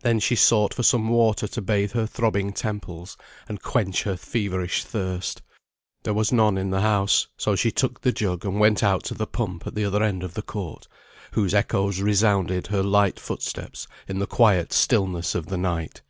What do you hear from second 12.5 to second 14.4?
her light footsteps in the